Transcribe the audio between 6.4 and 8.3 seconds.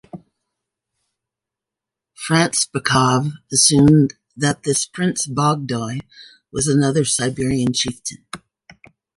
was another Siberian chieftain.